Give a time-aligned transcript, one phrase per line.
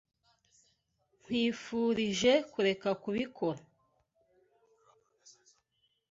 [1.17, 3.61] Nkwifurije kureka kubikora.